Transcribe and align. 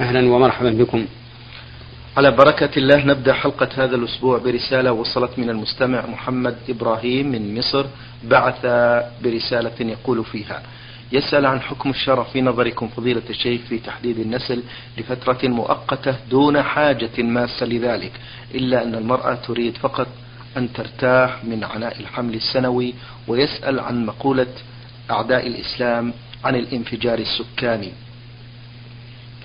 أهلا 0.00 0.20
ومرحبا 0.34 0.70
بكم. 0.70 1.06
على 2.16 2.30
بركة 2.30 2.70
الله 2.76 3.04
نبدأ 3.04 3.32
حلقة 3.32 3.68
هذا 3.84 3.96
الأسبوع 3.96 4.38
برسالة 4.38 4.92
وصلت 4.92 5.38
من 5.38 5.50
المستمع 5.50 6.06
محمد 6.06 6.56
إبراهيم 6.68 7.26
من 7.32 7.58
مصر 7.58 7.86
بعث 8.24 8.60
برسالة 9.24 9.80
يقول 9.80 10.24
فيها 10.24 10.62
يسأل 11.12 11.46
عن 11.46 11.60
حكم 11.60 11.90
الشرع 11.90 12.22
في 12.22 12.40
نظركم 12.42 12.88
فضيلة 12.88 13.22
الشيخ 13.30 13.60
في 13.68 13.78
تحديد 13.78 14.18
النسل 14.18 14.62
لفترة 14.98 15.48
مؤقتة 15.48 16.14
دون 16.30 16.62
حاجة 16.62 17.22
ماسة 17.22 17.66
لذلك 17.66 18.12
إلا 18.54 18.82
أن 18.82 18.94
المرأة 18.94 19.34
تريد 19.34 19.76
فقط 19.76 20.08
أن 20.56 20.72
ترتاح 20.72 21.44
من 21.44 21.64
عناء 21.64 22.00
الحمل 22.00 22.34
السنوي 22.34 22.94
ويسأل 23.28 23.80
عن 23.80 24.06
مقولة 24.06 24.46
أعداء 25.10 25.46
الإسلام 25.46 26.12
عن 26.44 26.54
الانفجار 26.56 27.18
السكاني. 27.18 27.92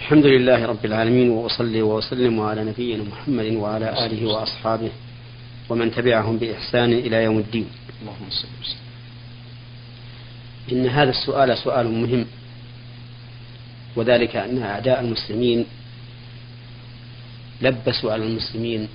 الحمد 0.01 0.25
لله 0.25 0.65
رب 0.65 0.85
العالمين 0.85 1.29
وأصلي 1.29 1.81
وأسلم 1.81 2.39
على 2.39 2.63
نبينا 2.63 3.03
محمد 3.03 3.45
وعلى 3.45 4.05
آله 4.05 4.25
وأصحابه 4.27 4.89
ومن 5.69 5.91
تبعهم 5.91 6.37
بإحسان 6.37 6.93
إلى 6.93 7.23
يوم 7.23 7.37
الدين. 7.39 7.67
اللهم 8.01 8.29
صل 8.29 8.47
وسلم. 8.61 8.85
إن 10.71 10.87
هذا 10.87 11.09
السؤال 11.09 11.57
سؤال 11.57 11.87
مهم 11.91 12.25
وذلك 13.95 14.35
أن 14.35 14.61
أعداء 14.63 14.99
المسلمين 15.01 15.65
لبسوا 17.61 18.11
على 18.13 18.23
المسلمين 18.25 18.87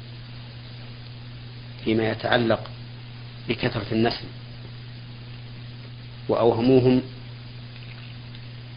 فيما 1.84 2.10
يتعلق 2.10 2.62
بكثرة 3.48 3.86
النسل 3.92 4.26
وأوهموهم 6.28 7.02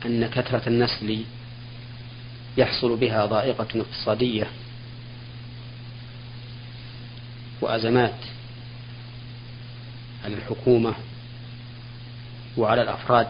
أن 0.06 0.28
كثرة 0.28 0.62
النسل 0.68 1.24
يحصل 2.60 2.98
بها 2.98 3.26
ضائقة 3.26 3.68
اقتصادية 3.76 4.48
وأزمات 7.62 8.16
على 10.26 10.34
الحكومة 10.36 10.94
وعلى 12.58 12.82
الأفراد. 12.82 13.28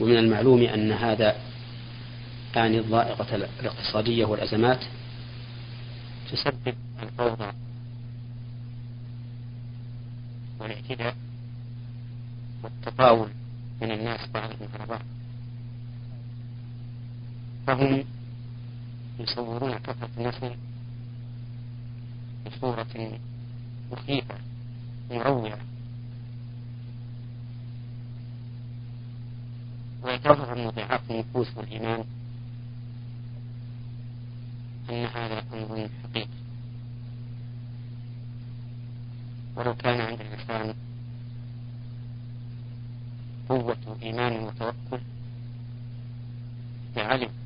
ومن 0.00 0.16
المعلوم 0.16 0.62
أن 0.62 0.92
هذا 0.92 1.36
يعني 2.56 2.78
الضائقة 2.78 3.36
الاقتصادية 3.60 4.24
والأزمات 4.24 4.80
تسبب 6.32 6.74
الفوضى 7.02 7.52
والاعتداء 10.58 11.14
والتطاول 12.62 13.28
من 13.82 13.90
الناس 13.90 14.28
بعضهم 14.34 14.68
على 14.74 14.86
بعض 14.86 15.00
فهم 17.66 18.04
يصورون 19.18 19.78
كثرة 19.78 20.10
النسل 20.18 20.54
بصورة 22.46 23.18
مخيفة 23.92 24.34
مروعة. 25.10 25.58
ويتوهم 30.02 30.58
من 30.58 30.70
ضعاف 30.70 31.10
النفوس 31.10 31.56
والإيمان 31.56 32.04
أن 34.90 35.04
هذا 35.04 35.44
أمر 35.52 35.88
حقيقي. 36.02 36.28
ولو 39.56 39.74
كان 39.74 40.00
عند 40.00 40.20
الإنسان 40.20 40.74
قوة 43.48 43.96
إيمان 44.02 44.44
وتوكل 44.44 45.00
لعلم 46.96 47.39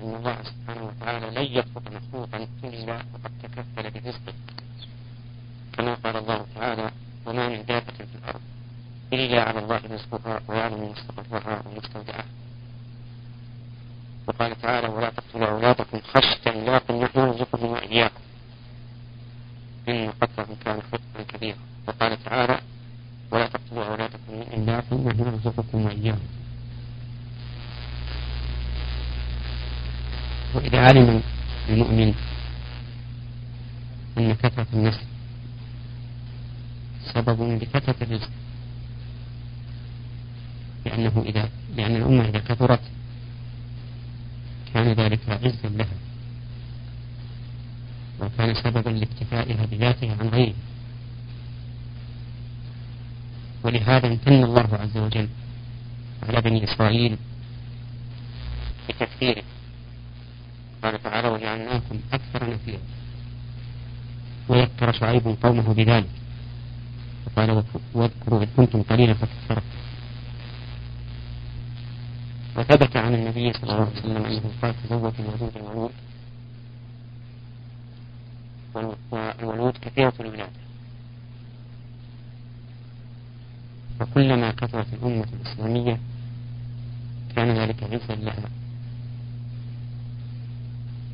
أن 0.00 0.14
الله 0.14 0.36
سبحانه 0.42 0.82
وتعالى 0.86 1.26
لن 1.30 1.58
يترك 1.58 1.86
مخلوقا 1.92 2.46
إلا 2.64 2.94
وقد 3.14 3.32
تكفل 3.42 3.90
برزقه 3.90 4.34
كما 5.72 5.94
قال 5.94 6.16
الله 6.16 6.46
تعالى 6.54 6.90
وما 7.26 7.48
من 7.48 7.64
دابة 7.64 7.92
في 7.92 8.14
الأرض 8.20 8.40
إلا 9.12 9.42
على 9.42 9.58
الله 9.58 9.80
رزقها 9.90 10.40
ويعلم 10.48 10.90
مستقرها 10.90 11.62
ومستودعها 11.66 12.24
وقال 14.26 14.60
تعالى 14.60 14.88
ولا 14.88 15.10
تقتلوا 15.10 15.48
أولادكم 15.48 16.00
خشية 16.00 16.50
إملاق 16.50 16.90
نحن 16.90 17.18
نرزقهم 17.18 17.70
وإياكم 17.70 18.20
إن 19.88 20.10
قتلهم 20.20 20.56
كان 20.64 20.82
خطئا 20.82 21.22
كبيرا 21.28 21.58
وقال 21.88 22.24
تعالى 22.24 22.60
ولا 23.30 23.46
تقتلوا 23.46 23.84
أولادكم 23.84 24.32
من 24.32 24.46
إملاق 24.56 24.84
نحن 24.92 25.20
نرزقكم 25.22 25.84
وإياكم. 25.86 26.20
وإذا 30.54 30.78
علم 30.78 31.22
المؤمن 31.68 32.14
أن 34.18 34.32
كثرة 34.34 34.66
النسل 34.72 35.04
سبب 37.14 37.42
لكثرة 37.62 37.96
الرزق 38.02 38.30
لأنه 40.86 41.24
إذا 41.26 41.48
لأن 41.76 41.96
الأمة 41.96 42.28
إذا 42.28 42.38
كثرت 42.38 42.80
كان 44.74 44.92
ذلك 44.92 45.20
عزا 45.28 45.68
لها 45.68 45.96
وكان 48.20 48.54
سببا 48.54 48.90
لاكتفائها 48.90 49.66
بذاتها 49.66 50.16
عن 50.20 50.28
غيرها 50.28 50.54
ولهذا 53.64 54.06
امتن 54.06 54.44
الله 54.44 54.68
عز 54.72 54.96
وجل 54.96 55.28
على 56.22 56.40
بني 56.40 56.64
إسرائيل 56.64 57.16
بتكثيره 58.88 59.42
قال 60.86 61.02
تعالى 61.02 61.28
وجعلناكم 61.28 62.00
أكثر 62.12 62.50
نفيرا 62.50 62.78
وذكر 64.48 64.92
شعيب 64.92 65.36
قومه 65.42 65.74
بذلك. 65.74 66.10
وقال 67.26 67.64
واذكروا 67.94 68.42
إذ 68.42 68.48
كنتم 68.56 68.82
قليلا 68.82 69.14
فكثرتم 69.14 69.66
وثبت 72.56 72.96
عن 72.96 73.14
النبي 73.14 73.52
صلى 73.52 73.62
الله 73.62 73.74
عليه 73.74 74.00
وسلم 74.00 74.24
أنه 74.24 74.42
قال 74.62 74.74
تزوج 74.82 75.12
الولود 75.18 75.56
الولود 75.56 75.92
والولود 79.10 79.76
كثيرة 79.82 80.12
الولادة 80.20 80.60
وكلما 84.00 84.50
كثرت 84.50 84.86
الأمة 84.92 85.26
الإسلامية 85.40 86.00
كان 87.36 87.58
ذلك 87.58 87.82
عزا 87.82 88.14
لها 88.14 88.48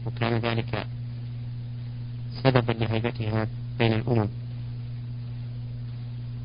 وكان 0.07 0.39
ذلك 0.39 0.87
سببا 2.43 2.73
لهيبتها 2.73 3.47
بين 3.79 3.93
الأمم. 3.93 4.29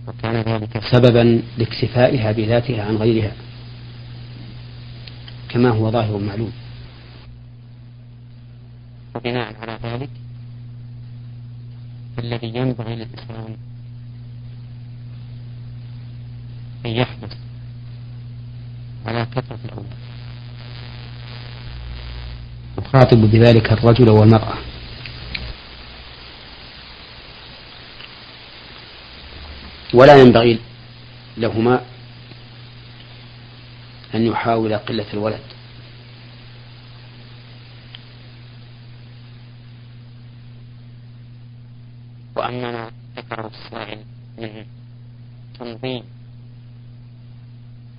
وكان 0.07 0.35
ذلك 0.41 0.81
سببا 0.91 1.41
لاكتفائها 1.57 2.31
بذاتها 2.31 2.83
عن 2.83 2.95
غيرها 2.95 3.31
كما 5.49 5.69
هو 5.69 5.91
ظاهر 5.91 6.17
معلوم. 6.17 6.51
وبناء 9.15 9.55
على 9.61 9.79
ذلك 9.83 10.09
الذي 12.19 12.47
ينبغي 12.55 12.95
للإسلام 12.95 13.55
أن 16.85 16.91
يحدث 16.91 17.37
على 19.05 19.25
كثرة 19.25 19.59
الأولاد 19.65 19.97
يخاطب 22.87 23.17
بذلك 23.17 23.71
الرجل 23.71 24.09
والمرأة. 24.09 24.57
ولا 29.93 30.21
ينبغي 30.21 30.59
لهما 31.37 31.81
أن 34.15 34.27
يحاول 34.27 34.77
قلة 34.77 35.05
الولد. 35.13 35.41
وأما 42.35 42.71
ما 42.71 42.91
ذكره 43.17 43.51
السائل 43.65 43.99
من 44.37 44.65
تنظيم 45.59 46.03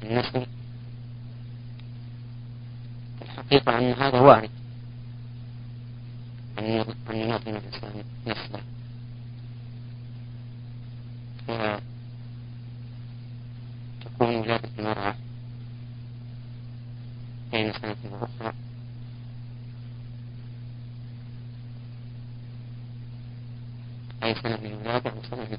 النسل 0.03 0.47
الحقيقة 3.23 3.79
أن 3.79 3.93
هذا 3.93 4.21
وارد. 4.21 4.58
ينظم 6.65 7.57
الإنسان 7.57 8.05
نسله 8.27 8.61
فتكون 14.01 14.37
ولادة 14.37 14.69
المرأة 14.79 15.15
بين 17.53 17.73
سنة 17.73 17.97
وأخرى 18.11 18.53
أي 24.23 24.35
سنة 24.35 24.57
للولادة 24.57 25.13
وسنة 25.15 25.59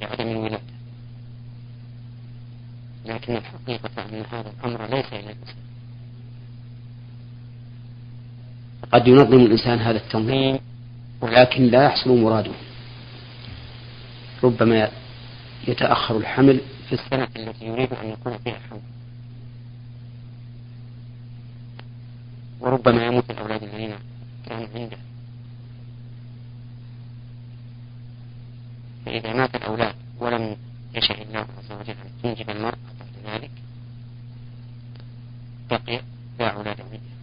لعدم 0.00 0.28
الولادة 0.28 0.74
لكن 3.04 3.36
الحقيقة 3.36 4.04
أن 4.04 4.24
هذا 4.32 4.50
الأمر 4.50 4.86
ليس 4.86 5.06
إلى 5.06 5.20
الإسلام 5.32 5.64
قد 8.94 9.08
ينظم 9.08 9.38
الإنسان 9.38 9.78
هذا 9.78 9.98
التنظيم 9.98 10.58
ولكن 11.20 11.62
لا 11.62 11.84
يحصل 11.84 12.10
مراده. 12.10 12.52
ربما 14.44 14.90
يتأخر 15.68 16.16
الحمل 16.16 16.60
في 16.88 16.92
السنة 16.92 17.28
التي 17.36 17.66
يريد 17.66 17.92
أن 17.92 18.08
يكون 18.08 18.38
فيها 18.38 18.58
حمل. 18.70 18.80
وربما 22.60 23.06
يموت 23.06 23.30
الأولاد 23.30 23.62
الذين 23.62 23.94
كانوا 24.46 24.68
عنده. 24.74 24.96
فإذا 29.06 29.32
مات 29.32 29.54
الأولاد 29.54 29.94
ولم 30.20 30.56
يشاء 30.94 31.22
الله 31.22 31.38
عز 31.38 31.72
وجل 31.80 31.94
أن 32.04 32.10
تنجب 32.22 32.50
المرأة 32.50 32.78
بعد 33.00 33.34
ذلك 33.34 33.50
بقي 35.70 36.00
لا 36.38 36.48
أولاد 36.48 36.80
عنده 36.80 37.14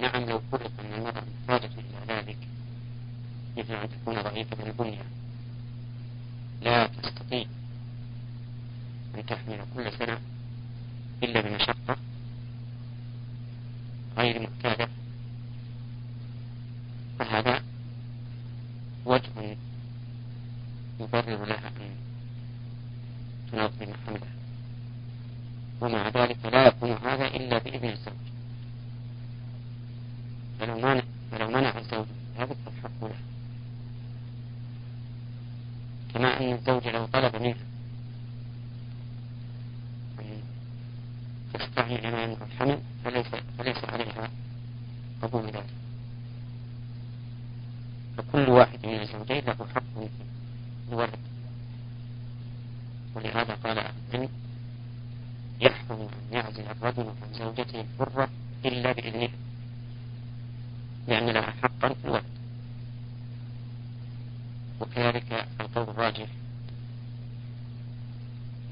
نعم 0.00 0.23
لو 0.34 0.40
فرض 0.52 0.70
أن 0.80 0.94
المرأة 0.94 1.22
محتاجة 1.48 1.70
إلى 1.78 2.14
ذلك. 2.14 2.36
مثل 3.56 3.74
أن 3.74 3.88
تكون 3.88 4.22
ضعيفة 4.22 4.66
البنية 4.66 5.04
لا 6.62 6.86
تستطيع 6.86 7.44
أن 9.14 9.26
تحمل 9.26 9.58
كل 9.74 9.92
سنة 9.92 10.18
إلا 11.22 11.40
بمشقة 11.40 11.96
غير 14.16 14.40
معتادة 14.40 14.88
فهذا 17.18 17.62
وجه 19.04 19.56
يبرر 21.00 21.44
لها 21.44 21.68
أن 21.68 21.96
تنظم 23.52 23.94
حملها 24.06 24.34
ومع 25.80 26.08
ذلك 26.08 26.38
لا 26.44 26.66
يكون 26.66 26.92
هذا 26.92 27.26
إلا 27.26 27.58
بإذن 27.58 27.88
الزوج 27.88 28.14
فلو 30.60 30.78
منع 30.78 31.02
فلو 31.30 31.50
منع 31.50 31.78
الزوج 31.78 32.06
هذا 32.38 32.54
فالحق 32.64 33.04
له. 33.04 33.16
كما 36.14 36.40
أن 36.40 36.52
الزوج 36.52 36.88
لو 36.88 37.06
طلب 37.06 37.36
منها 37.36 37.56
أن 40.20 40.40
تستعمل 41.54 42.12
ما 42.12 42.22
يمنع 42.22 42.38
الحمل 42.46 42.78
فليس 43.04 43.26
فليس 43.58 43.84
عليها 43.84 44.30
قبول 45.22 45.46
ذلك. 45.46 45.74
فكل 48.16 48.48
واحد 48.48 48.86
من 48.86 49.00
الزوجين 49.00 49.44
له 49.44 49.66
حق 49.74 49.82
في 49.94 50.08
الولد. 50.92 51.18
ولهذا 53.14 53.54
قال 53.54 53.78
أهل 53.78 53.94
العلم 54.14 54.28
يحرم 55.60 56.00
أن 56.00 56.32
يعزل 56.32 56.64
الرجل 56.70 57.06
عن 57.22 57.32
زوجته 57.32 57.80
الحرة 57.80 58.28
إلا 58.64 58.92
بإذنها 58.92 59.43
لأن 61.08 61.30
لها 61.30 61.50
حقا 61.62 61.88
في 61.88 62.04
الولد 62.04 62.24
وكذلك 64.80 65.46
القول 65.60 65.88
الراجح. 65.88 66.28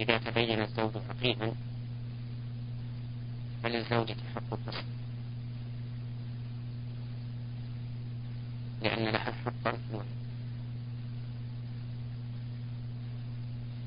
إذا 0.00 0.18
تبين 0.18 0.62
الزوج 0.62 0.92
حقيقا 1.08 1.52
فللزوجة 3.62 4.16
حق 4.34 4.52
الفصل 4.52 4.84
لأن 8.82 9.04
لها 9.04 9.32
حقا 9.44 9.72
في 9.72 9.90
الولد 9.90 10.06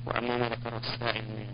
وأما 0.06 0.38
ما 0.38 0.50
ذكره 0.50 0.78
السائل 0.78 1.24
من 1.24 1.48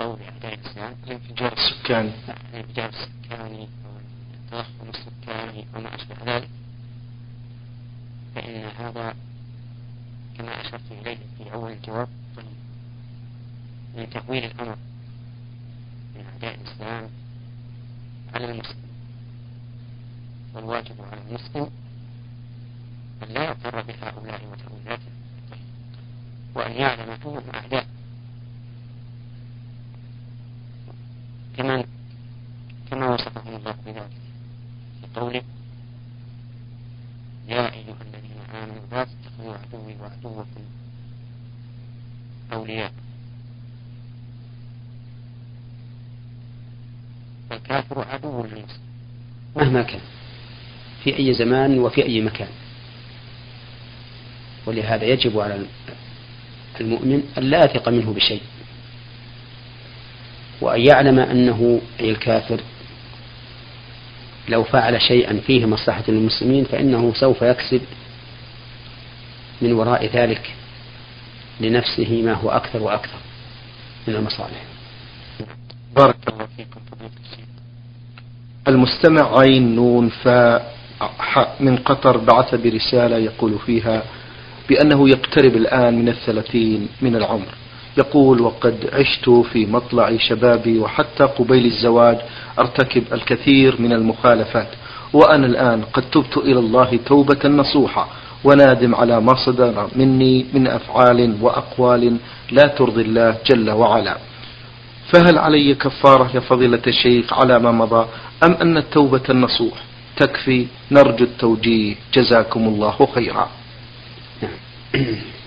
قول 0.00 0.18
أعداء 0.22 0.54
الإسلام 0.54 0.94
الانفجار 1.06 1.52
السكاني. 1.52 2.12
الانفجار 2.52 2.88
السكاني. 2.88 3.68
التضخم 4.52 4.88
السكاني 4.88 5.64
وما 5.74 5.94
أشبه 5.94 6.16
ذلك 6.24 6.48
فإن 8.34 8.64
هذا 8.64 9.14
كما 10.38 10.60
أشرت 10.60 10.92
إليه 10.92 11.18
في 11.38 11.52
أول 11.52 11.72
الجواب 11.72 12.08
من 13.96 14.10
تهويل 14.10 14.44
الأمر 14.44 14.76
من 16.16 16.24
أعداء 16.32 16.54
الإسلام 16.54 17.08
على 18.34 18.44
المسلم. 18.50 18.88
والواجب 20.54 20.94
على 21.12 21.20
المسلم 21.28 21.70
أن 23.22 23.28
لا 23.28 23.44
يغتر 23.44 23.82
بهؤلاء 23.82 24.46
وتأويلاتهم 24.46 25.12
وأن 26.54 26.72
يعلم 26.72 27.10
أنهم 27.10 27.42
أعداء 27.54 27.86
كما 31.56 31.84
كما 32.90 33.14
وصفهم 33.14 33.56
الله 33.56 33.74
بذلك 33.86 34.10
في 35.00 35.07
قوله 35.18 35.42
يا 37.48 37.72
أيها 37.72 37.96
الذين 38.08 38.40
آمنوا 38.54 38.82
لا 38.92 39.04
تتخذوا 39.04 39.54
عدوي 39.54 39.96
وعدوكم 40.00 40.64
أولياء. 42.52 42.92
فالكافر 47.50 48.08
عدو 48.08 48.44
للمسلم 48.44 48.88
مهما 49.56 49.82
كان. 49.82 50.00
في 51.04 51.18
أي 51.18 51.34
زمان 51.34 51.78
وفي 51.78 52.02
أي 52.02 52.20
مكان. 52.20 52.48
ولهذا 54.66 55.04
يجب 55.04 55.40
على 55.40 55.66
المؤمن 56.80 57.22
أن 57.38 57.42
لا 57.42 57.64
يثق 57.64 57.88
منه 57.88 58.12
بشيء. 58.12 58.42
وأن 60.60 60.80
يعلم 60.80 61.18
أنه 61.18 61.80
أي 62.00 62.10
الكافر 62.10 62.60
لو 64.48 64.64
فعل 64.64 65.00
شيئا 65.00 65.40
فيه 65.46 65.66
مصلحة 65.66 66.04
للمسلمين 66.08 66.64
فإنه 66.64 67.12
سوف 67.14 67.42
يكسب 67.42 67.80
من 69.62 69.72
وراء 69.72 70.06
ذلك 70.06 70.54
لنفسه 71.60 72.22
ما 72.22 72.32
هو 72.32 72.50
أكثر 72.50 72.82
وأكثر 72.82 73.18
من 74.08 74.14
المصالح. 74.14 74.64
بارك 75.96 76.16
الله 76.28 76.46
فيكم 76.56 76.80
المستمع 78.68 79.38
عين 79.38 79.74
نون 79.74 80.08
فاء 80.08 80.74
من 81.60 81.76
قطر 81.76 82.16
بعث 82.16 82.54
برسالة 82.54 83.16
يقول 83.16 83.58
فيها 83.66 84.02
بأنه 84.68 85.08
يقترب 85.08 85.56
الآن 85.56 85.98
من 85.98 86.08
الثلاثين 86.08 86.88
من 87.02 87.16
العمر. 87.16 87.54
يقول 87.98 88.40
وقد 88.40 88.90
عشت 88.92 89.30
في 89.30 89.66
مطلع 89.66 90.16
شبابي 90.16 90.78
وحتى 90.78 91.24
قبيل 91.24 91.66
الزواج 91.66 92.18
أرتكب 92.58 93.04
الكثير 93.12 93.80
من 93.80 93.92
المخالفات 93.92 94.68
وأنا 95.12 95.46
الآن 95.46 95.82
قد 95.82 96.02
تبت 96.12 96.36
إلى 96.36 96.58
الله 96.58 96.98
توبة 97.06 97.48
نصوحة 97.48 98.08
ونادم 98.44 98.94
على 98.94 99.20
ما 99.20 99.34
صدر 99.34 99.88
مني 99.96 100.46
من 100.54 100.66
أفعال 100.66 101.36
وأقوال 101.40 102.16
لا 102.50 102.66
ترضي 102.66 103.02
الله 103.02 103.36
جل 103.46 103.70
وعلا. 103.70 104.16
فهل 105.12 105.38
علي 105.38 105.74
كفارة 105.74 106.30
يا 106.34 106.40
فضيلة 106.40 106.82
الشيخ 106.86 107.32
على 107.32 107.58
ما 107.58 107.72
مضى؟ 107.72 108.06
أم 108.42 108.52
أن 108.52 108.76
التوبة 108.76 109.22
النصوح 109.30 109.74
تكفي؟ 110.16 110.66
نرجو 110.90 111.24
التوجيه. 111.24 111.94
جزاكم 112.14 112.68
الله 112.68 113.08
خيرا. 113.14 113.48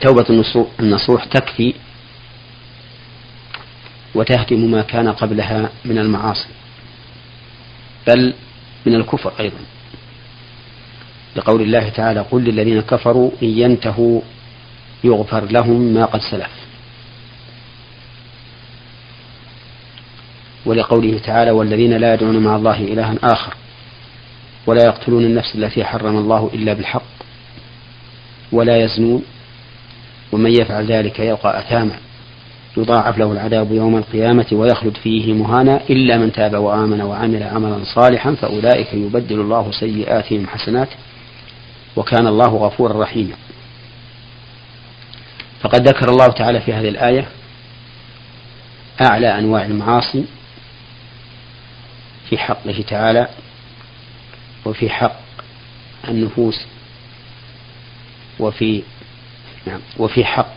توبة 0.00 0.44
النصوح 0.80 1.24
تكفي 1.24 1.74
وتهدم 4.14 4.70
ما 4.70 4.82
كان 4.82 5.08
قبلها 5.08 5.70
من 5.84 5.98
المعاصي 5.98 6.48
بل 8.06 8.34
من 8.86 8.94
الكفر 8.94 9.32
أيضا. 9.40 9.58
لقول 11.36 11.62
الله 11.62 11.88
تعالى 11.88 12.20
قل 12.20 12.44
للذين 12.44 12.80
كفروا 12.80 13.30
إن 13.42 13.48
ينتهوا 13.48 14.20
يغفر 15.04 15.44
لهم 15.44 15.80
ما 15.80 16.04
قد 16.04 16.20
سلف. 16.20 16.50
ولقوله 20.66 21.18
تعالى 21.18 21.50
والذين 21.50 21.92
لا 21.92 22.14
يدعون 22.14 22.38
مع 22.38 22.56
الله 22.56 22.80
إلها 22.80 23.14
آخر 23.22 23.54
ولا 24.66 24.84
يقتلون 24.84 25.24
النفس 25.24 25.54
التي 25.54 25.84
حرم 25.84 26.16
الله 26.16 26.50
إلا 26.54 26.72
بالحق 26.72 27.02
ولا 28.52 28.76
يزنون 28.76 29.22
ومن 30.32 30.50
يفعل 30.50 30.86
ذلك 30.86 31.18
يلقى 31.18 31.58
أثاما. 31.58 31.96
يضاعف 32.76 33.18
له 33.18 33.32
العذاب 33.32 33.72
يوم 33.72 33.96
القيامة 33.96 34.46
ويخلد 34.52 34.96
فيه 34.96 35.32
مهانا 35.32 35.80
إلا 35.90 36.16
من 36.16 36.32
تاب 36.32 36.54
وآمن 36.54 37.00
وعمل 37.00 37.42
عملا 37.42 37.84
صالحا 37.94 38.34
فأولئك 38.34 38.94
يبدل 38.94 39.40
الله 39.40 39.70
سيئاتهم 39.72 40.46
حسنات 40.46 40.88
وكان 41.96 42.26
الله 42.26 42.48
غفورا 42.48 43.02
رحيما. 43.02 43.34
فقد 45.60 45.88
ذكر 45.88 46.08
الله 46.08 46.26
تعالى 46.26 46.60
في 46.60 46.72
هذه 46.72 46.88
الآية 46.88 47.28
أعلى 49.00 49.38
أنواع 49.38 49.64
المعاصي 49.64 50.24
في 52.28 52.38
حقه 52.38 52.84
تعالى 52.88 53.28
وفي 54.64 54.90
حق 54.90 55.20
النفوس 56.08 56.60
وفي 58.40 58.82
نعم. 59.66 59.80
وفي 59.98 60.24
حق 60.24 60.54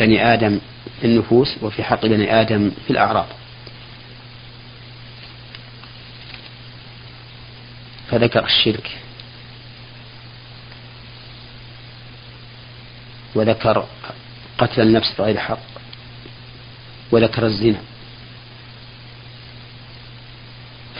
بني 0.00 0.34
آدم 0.34 0.60
في 1.00 1.06
النفوس 1.06 1.56
وفي 1.62 1.82
حق 1.82 2.06
بني 2.06 2.40
آدم 2.40 2.70
في 2.86 2.90
الأعراض. 2.90 3.26
فذكر 8.10 8.44
الشرك. 8.44 8.90
وذكر 13.34 13.86
قتل 14.58 14.80
النفس 14.80 15.14
بغير 15.18 15.38
حق. 15.38 15.58
وذكر 17.12 17.46
الزنا. 17.46 17.80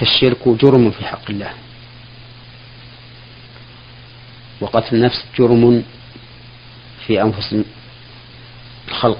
فالشرك 0.01 0.49
جرم 0.49 0.91
في 0.91 1.07
حق 1.07 1.31
الله. 1.31 1.53
وقتل 4.61 4.97
النفس 4.97 5.25
جرم 5.39 5.85
في 7.07 7.23
أنفس 7.23 7.57
الخلق 8.89 9.19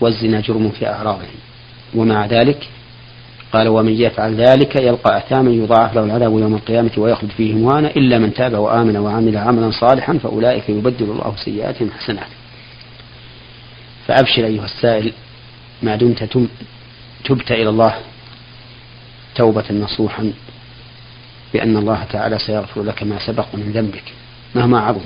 والزنا 0.00 0.40
جرم 0.40 0.70
في 0.70 0.88
أعراضهم. 0.88 1.36
ومع 1.94 2.26
ذلك 2.26 2.68
قال 3.52 3.68
ومن 3.68 3.92
يفعل 3.92 4.34
ذلك 4.34 4.76
يلقى 4.76 5.18
أثاما 5.18 5.50
يضاعف 5.50 5.94
له 5.94 6.04
العذاب 6.04 6.32
يوم 6.38 6.54
القيامة 6.54 6.90
ويخلد 6.96 7.30
فيه 7.30 7.54
مهانا 7.54 7.90
إلا 7.90 8.18
من 8.18 8.34
تاب 8.34 8.54
وآمن 8.54 8.96
وعمل 8.96 9.36
عملا 9.36 9.70
صالحا 9.70 10.18
فأولئك 10.18 10.68
يبدل 10.68 11.10
الله 11.10 11.34
سيئاتهم 11.44 11.90
حسنات. 11.90 12.26
فأبشر 14.06 14.44
أيها 14.44 14.64
السائل 14.64 15.12
ما 15.82 15.96
دمت 15.96 16.38
تبت 17.24 17.52
إلى 17.52 17.68
الله 17.68 17.94
توبة 19.34 19.64
نصوحا 19.70 20.32
بأن 21.52 21.76
الله 21.76 22.04
تعالى 22.04 22.38
سيغفر 22.38 22.82
لك 22.82 23.02
ما 23.02 23.26
سبق 23.26 23.46
من 23.54 23.72
ذنبك 23.72 24.04
مهما 24.54 24.80
عظم. 24.80 25.04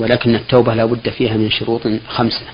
ولكن 0.00 0.34
التوبة 0.34 0.74
لا 0.74 0.84
بد 0.84 1.08
فيها 1.08 1.36
من 1.36 1.50
شروط 1.50 1.82
خمسة. 2.08 2.46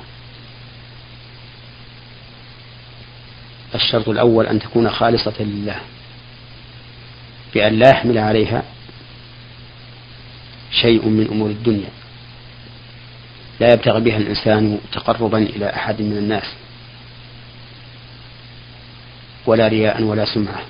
الشرط 3.75 4.09
الأول 4.09 4.47
أن 4.47 4.59
تكون 4.59 4.91
خالصة 4.91 5.35
لله 5.41 5.77
بأن 7.55 7.79
لا 7.79 7.91
يحمل 7.91 8.19
عليها 8.19 8.63
شيء 10.71 11.09
من 11.09 11.29
أمور 11.33 11.51
الدنيا. 11.51 11.89
لا 13.61 13.73
يبتغي 13.73 14.01
بها 14.01 14.17
الإنسان 14.17 14.79
تقربا 14.93 15.39
إلى 15.39 15.71
أحد 15.71 16.03
من 16.03 16.17
الناس 16.19 16.45
ولا 19.47 19.69
رياء 19.69 20.03
ولا 20.03 20.25
سمعة 20.25 20.63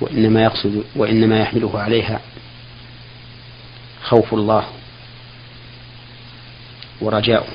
وإنما 0.00 0.42
يقصد 0.42 0.84
وإنما 0.96 1.40
يحمله 1.40 1.78
عليها 1.80 2.20
خوف 4.08 4.34
الله 4.34 4.64
ورجاؤه 7.00 7.52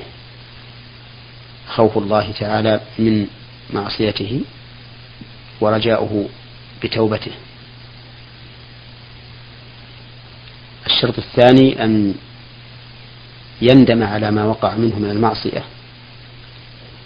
خوف 1.68 1.98
الله 1.98 2.32
تعالى 2.32 2.80
من 2.98 3.26
معصيته 3.70 4.40
ورجاؤه 5.60 6.28
بتوبته. 6.82 7.32
الشرط 10.86 11.18
الثاني 11.18 11.84
أن 11.84 12.14
يندم 13.62 14.02
على 14.02 14.30
ما 14.30 14.44
وقع 14.44 14.74
منه 14.74 14.98
من 14.98 15.10
المعصية 15.10 15.64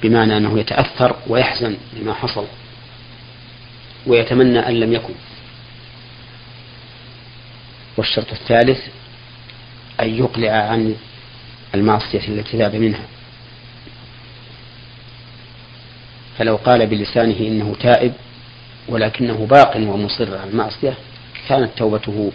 بمعنى 0.02 0.36
أنه 0.36 0.58
يتأثر 0.58 1.16
ويحزن 1.26 1.76
لما 1.96 2.14
حصل 2.14 2.46
ويتمنى 4.06 4.58
أن 4.58 4.80
لم 4.80 4.92
يكن. 4.92 5.14
والشرط 7.96 8.32
الثالث 8.32 8.80
أن 10.00 10.18
يقلع 10.18 10.50
عن 10.50 10.94
المعصية 11.74 12.28
التي 12.28 12.58
تاب 12.58 12.74
منها. 12.74 13.04
فلو 16.38 16.56
قال 16.56 16.86
بلسانه 16.86 17.38
إنه 17.40 17.76
تائب 17.80 18.12
ولكنه 18.88 19.46
باق 19.50 19.76
ومصر 19.76 20.36
على 20.36 20.50
المعصية 20.50 20.94
كانت 21.48 21.70
توبته 21.76 22.32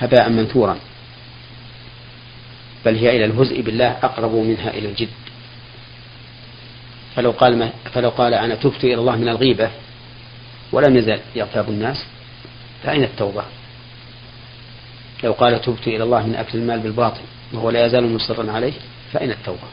هباء 0.00 0.28
منثورا. 0.28 0.78
بل 2.84 2.96
هي 2.96 3.16
إلى 3.16 3.24
الهزء 3.24 3.62
بالله 3.62 3.90
أقرب 4.02 4.34
منها 4.34 4.70
إلى 4.70 4.88
الجد. 4.88 5.08
فلو 7.16 7.30
قال 7.30 7.58
ما 7.58 7.70
فلو 7.94 8.08
قال 8.08 8.34
أنا 8.34 8.54
تبت 8.54 8.84
إلى 8.84 8.94
الله 8.94 9.16
من 9.16 9.28
الغيبة 9.28 9.70
ولم 10.72 10.96
يزل 10.96 11.20
يغتاب 11.36 11.68
الناس 11.68 12.04
فأين 12.84 13.04
التوبة؟ 13.04 13.44
لو 15.24 15.32
قال 15.32 15.60
تبت 15.60 15.86
إلى 15.88 16.02
الله 16.02 16.26
من 16.26 16.34
أكل 16.34 16.58
المال 16.58 16.80
بالباطل 16.80 17.20
وهو 17.52 17.70
لا 17.70 17.86
يزال 17.86 18.14
مصرا 18.14 18.52
عليه 18.52 18.72
فأين 19.12 19.30
التوبة؟ 19.30 19.68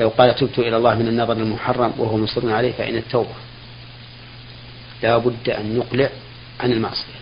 لو 0.00 0.08
قال 0.08 0.34
تبت 0.34 0.58
إلى 0.58 0.76
الله 0.76 0.94
من 0.94 1.08
النظر 1.08 1.32
المحرم 1.32 1.92
وهو 1.98 2.16
مصر 2.16 2.52
عليه 2.52 2.72
فإن 2.72 2.96
التوبة. 2.96 3.34
لا 5.02 5.18
بد 5.18 5.48
أن 5.48 5.78
نقلع 5.78 6.08
عن 6.60 6.72
المعصية. 6.72 7.14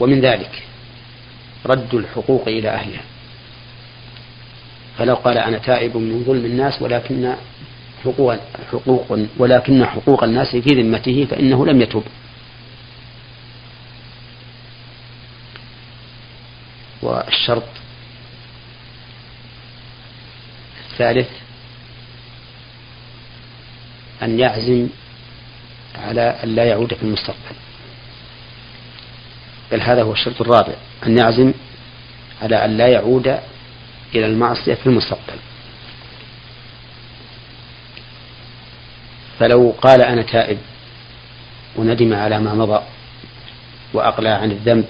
ومن 0.00 0.20
ذلك 0.20 0.62
رد 1.66 1.94
الحقوق 1.94 2.48
إلى 2.48 2.68
أهلها. 2.68 3.02
فلو 4.98 5.14
قال 5.14 5.38
أنا 5.38 5.58
تائب 5.58 5.96
من 5.96 6.24
ظلم 6.26 6.44
الناس 6.44 6.82
ولكن 6.82 7.34
حقوق, 8.04 8.36
حقوق 8.72 9.18
ولكن 9.38 9.84
حقوق 9.84 10.24
الناس 10.24 10.56
في 10.56 10.74
ذمته 10.74 11.26
فإنه 11.30 11.66
لم 11.66 11.80
يتب 11.80 12.02
والشرط 17.08 17.64
الثالث 20.90 21.28
أن 24.22 24.38
يعزم 24.38 24.88
على 25.94 26.20
أن 26.44 26.54
لا 26.54 26.64
يعود 26.64 26.94
في 26.94 27.02
المستقبل. 27.02 27.56
بل 29.72 29.80
هذا 29.80 30.02
هو 30.02 30.12
الشرط 30.12 30.40
الرابع 30.40 30.74
أن 31.06 31.18
يعزم 31.18 31.52
على 32.42 32.64
أن 32.64 32.76
لا 32.76 32.88
يعود 32.88 33.26
إلى 34.14 34.26
المعصية 34.26 34.74
في 34.74 34.86
المستقبل. 34.86 35.38
فلو 39.38 39.74
قال 39.82 40.02
أنا 40.02 40.22
تائب 40.22 40.58
وندم 41.76 42.14
على 42.14 42.40
ما 42.40 42.54
مضى 42.54 42.82
وأقلع 43.94 44.30
عن 44.30 44.50
الذنب 44.50 44.84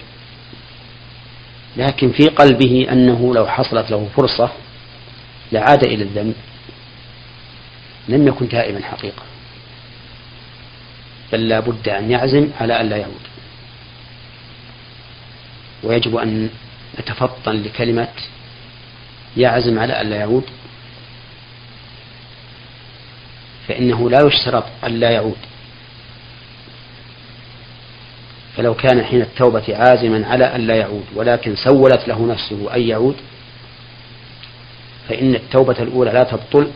لكن 1.76 2.12
في 2.12 2.28
قلبه 2.28 2.86
أنه 2.92 3.34
لو 3.34 3.46
حصلت 3.46 3.90
له 3.90 4.08
فرصة 4.16 4.50
لعاد 5.52 5.84
إلى 5.84 6.04
الذنب 6.04 6.34
لم 8.08 8.28
يكن 8.28 8.48
تائبا 8.48 8.84
حقيقة. 8.84 9.22
بل 11.32 11.48
لا 11.48 11.60
بد 11.60 11.88
أن 11.88 12.10
يعزم 12.10 12.50
على 12.60 12.80
أن 12.80 12.88
لا 12.88 12.96
يعود 12.96 13.20
ويجب 15.82 16.16
أن 16.16 16.50
نتفطن 17.00 17.52
لكلمة 17.62 18.08
يعزم 19.36 19.78
على 19.78 20.00
أن 20.00 20.10
لا 20.10 20.16
يعود 20.16 20.44
فإنه 23.68 24.10
لا 24.10 24.26
يشترط 24.26 24.64
أن 24.84 25.00
لا 25.00 25.10
يعود. 25.10 25.47
فلو 28.58 28.74
كان 28.74 29.04
حين 29.04 29.20
التوبة 29.22 29.76
عازما 29.76 30.26
على 30.26 30.44
أن 30.44 30.66
لا 30.66 30.76
يعود 30.76 31.04
ولكن 31.14 31.56
سولت 31.56 32.08
له 32.08 32.26
نفسه 32.26 32.74
أن 32.74 32.82
يعود 32.82 33.16
فإن 35.08 35.34
التوبة 35.34 35.76
الأولى 35.80 36.10
لا 36.10 36.24
تبطل 36.24 36.70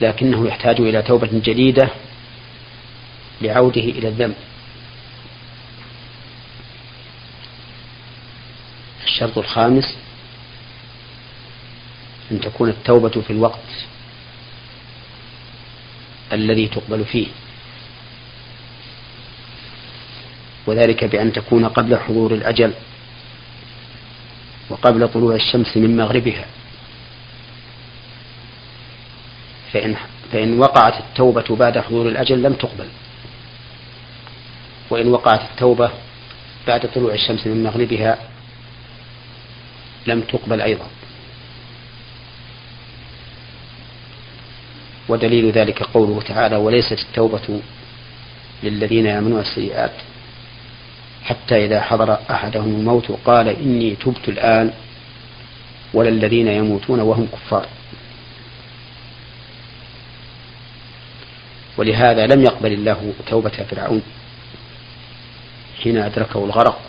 لكنه 0.00 0.48
يحتاج 0.48 0.80
إلى 0.80 1.02
توبة 1.02 1.28
جديدة 1.32 1.88
لعوده 3.40 3.80
إلى 3.80 4.08
الذنب. 4.08 4.34
الشرط 9.04 9.38
الخامس 9.38 9.96
أن 12.32 12.40
تكون 12.40 12.68
التوبة 12.68 13.20
في 13.20 13.30
الوقت 13.30 13.86
الذي 16.32 16.68
تقبل 16.68 17.04
فيه. 17.04 17.26
وذلك 20.66 21.04
بأن 21.04 21.32
تكون 21.32 21.64
قبل 21.64 21.96
حضور 21.96 22.34
الأجل 22.34 22.72
وقبل 24.70 25.08
طلوع 25.08 25.34
الشمس 25.34 25.76
من 25.76 25.96
مغربها. 25.96 26.44
فإن, 29.72 29.96
فإن 30.32 30.58
وقعت 30.58 31.00
التوبة 31.00 31.56
بعد 31.56 31.78
حضور 31.78 32.08
الأجل 32.08 32.42
لم 32.42 32.52
تقبل. 32.52 32.88
وإن 34.90 35.08
وقعت 35.08 35.40
التوبة 35.50 35.90
بعد 36.66 36.90
طلوع 36.94 37.14
الشمس 37.14 37.46
من 37.46 37.64
مغربها 37.64 38.18
لم 40.06 40.20
تقبل 40.20 40.60
أيضا. 40.60 40.86
ودليل 45.08 45.50
ذلك 45.50 45.82
قوله 45.82 46.22
تعالى 46.22 46.56
وليست 46.56 47.00
التوبة 47.00 47.60
للذين 48.62 49.06
يعملون 49.06 49.40
السيئات 49.40 49.92
حتى 51.26 51.64
إذا 51.64 51.80
حضر 51.80 52.18
أحدهم 52.30 52.74
الموت 52.74 53.12
قال 53.24 53.48
إني 53.48 53.94
تبت 53.94 54.28
الآن 54.28 54.72
ولا 55.94 56.08
الذين 56.08 56.48
يموتون 56.48 57.00
وهم 57.00 57.26
كفار. 57.32 57.66
ولهذا 61.78 62.26
لم 62.26 62.42
يقبل 62.42 62.72
الله 62.72 63.12
توبة 63.26 63.50
فرعون 63.50 64.02
حين 65.82 65.96
أدركه 65.96 66.44
الغرق 66.44 66.80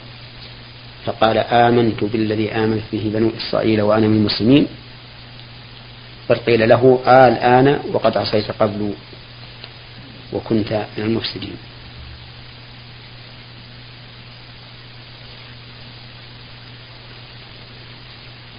فقال 1.06 1.38
آمنت 1.38 2.04
بالذي 2.04 2.52
آمنت 2.52 2.84
به 2.92 3.12
بنو 3.14 3.32
إسرائيل 3.38 3.82
وأنا 3.82 4.08
من 4.08 4.18
المسلمين 4.18 4.68
بل 6.30 6.36
قيل 6.36 6.70
له 6.70 7.00
آه 7.06 7.28
الآن 7.28 7.80
وقد 7.94 8.18
عصيت 8.18 8.52
قبل 8.52 8.94
وكنت 10.34 10.86
من 10.98 11.04
المفسدين. 11.04 11.58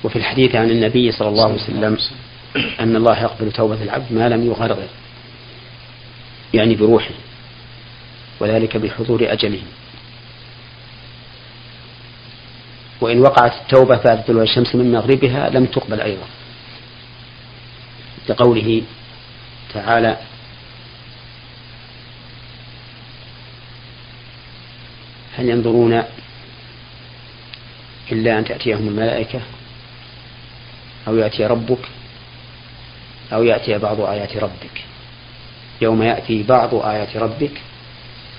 وفي 0.05 0.17
الحديث 0.17 0.55
عن 0.55 0.71
النبي 0.71 1.13
صلى 1.13 1.29
الله 1.29 1.45
عليه 1.45 1.55
وسلم 1.55 1.99
أن 2.81 2.97
الله 2.97 3.23
يقبل 3.23 3.53
توبة 3.53 3.83
العبد 3.83 4.13
ما 4.13 4.29
لم 4.29 4.47
يغرغر 4.47 4.89
يعني 6.55 6.75
بروحه 6.75 7.15
وذلك 8.41 8.77
بحضور 8.77 9.33
أجله. 9.33 9.61
وإن 13.01 13.21
وقعت 13.21 13.53
التوبة 13.53 13.97
بعد 13.97 14.25
طلوع 14.25 14.43
الشمس 14.43 14.75
من 14.75 14.93
مغربها 14.93 15.51
لم 15.51 15.67
تقبل 15.67 16.01
أيضا. 16.01 16.27
لقوله 18.29 18.83
تعالى 19.75 20.17
هل 25.37 25.49
ينظرون 25.49 26.03
إلا 28.13 28.39
أن 28.39 28.45
تأتيهم 28.45 28.89
الملائكة؟ 28.89 29.41
أو 31.09 31.17
يأتي 31.17 31.47
ربك 31.47 31.89
أو 33.33 33.43
يأتي 33.43 33.79
بعض 33.79 34.01
آيات 34.01 34.37
ربك. 34.37 34.85
يوم 35.81 36.03
يأتي 36.03 36.43
بعض 36.43 36.75
آيات 36.75 37.17
ربك 37.17 37.61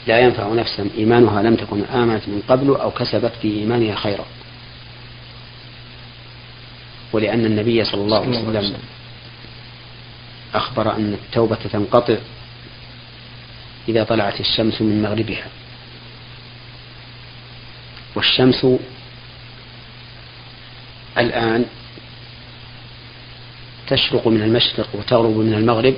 لا 0.07 0.19
ينفع 0.19 0.53
نفسا 0.53 0.89
إيمانها 0.97 1.41
لم 1.41 1.55
تكن 1.55 1.83
آمنت 1.83 2.27
من 2.27 2.43
قبل 2.47 2.69
أو 2.75 2.91
كسبت 2.91 3.31
في 3.41 3.59
إيمانها 3.59 3.95
خيرا. 3.95 4.25
ولأن 7.13 7.45
النبي 7.45 7.85
صلى 7.85 8.01
الله 8.01 8.21
عليه 8.21 8.39
وسلم 8.43 8.79
أخبر 10.53 10.95
أن 10.95 11.13
التوبة 11.13 11.55
تنقطع 11.55 12.17
إذا 13.89 14.03
طلعت 14.03 14.39
الشمس 14.39 14.81
من 14.81 15.01
مغربها. 15.01 15.47
والشمس 18.15 18.65
الآن 21.17 21.65
تشرق 23.89 24.27
من 24.27 24.41
المشرق 24.41 24.87
وتغرب 24.93 25.37
من 25.37 25.53
المغرب 25.53 25.93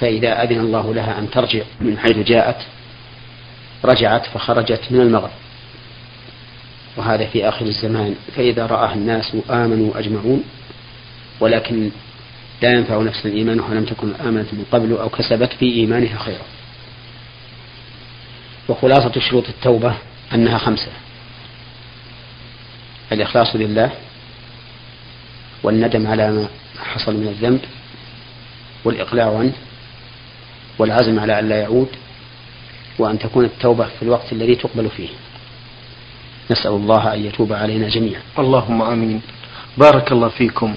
فإذا 0.00 0.42
أذن 0.42 0.60
الله 0.60 0.94
لها 0.94 1.18
أن 1.18 1.30
ترجع 1.30 1.62
من 1.80 1.98
حيث 1.98 2.16
جاءت 2.18 2.56
رجعت 3.84 4.26
فخرجت 4.26 4.80
من 4.90 5.00
المغرب. 5.00 5.30
وهذا 6.96 7.26
في 7.26 7.48
آخر 7.48 7.66
الزمان. 7.66 8.14
فإذا 8.36 8.66
رآها 8.66 8.94
الناس 8.94 9.36
آمنوا 9.50 9.98
أجمعون 9.98 10.44
ولكن 11.40 11.90
لا 12.62 12.72
ينفع 12.72 13.02
نفسا 13.02 13.28
إيمانها 13.28 13.74
لم 13.74 13.84
تكن 13.84 14.14
آمنت 14.14 14.54
من 14.54 14.64
قبل 14.72 14.92
أو 14.92 15.08
كسبت 15.08 15.52
في 15.52 15.64
إيمانها 15.72 16.18
خيرا. 16.18 16.44
وخلاصة 18.68 19.20
شروط 19.20 19.48
التوبة 19.48 19.94
أنها 20.34 20.58
خمسة. 20.58 20.92
الإخلاص 23.12 23.56
لله 23.56 23.90
والندم 25.64 26.06
على 26.06 26.30
ما 26.30 26.48
حصل 26.78 27.14
من 27.14 27.28
الذنب 27.28 27.60
والإقلاع 28.84 29.38
عنه 29.38 29.52
والعزم 30.78 31.20
على 31.20 31.38
أن 31.38 31.48
لا 31.48 31.56
يعود 31.56 31.88
وأن 32.98 33.18
تكون 33.18 33.44
التوبة 33.44 33.84
في 33.84 34.02
الوقت 34.02 34.32
الذي 34.32 34.54
تقبل 34.54 34.88
فيه. 34.88 35.08
نسأل 36.50 36.70
الله 36.70 37.14
أن 37.14 37.24
يتوب 37.24 37.52
علينا 37.52 37.88
جميعا. 37.88 38.22
اللهم 38.38 38.82
آمين. 38.82 39.20
بارك 39.78 40.12
الله 40.12 40.28
فيكم. 40.28 40.74